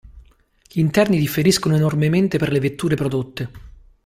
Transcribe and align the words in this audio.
Gli 0.67 0.79
interni 0.79 1.19
differiscono 1.19 1.75
enormemente 1.75 2.39
per 2.39 2.51
le 2.51 2.59
vetture 2.59 2.95
prodotte. 2.95 3.49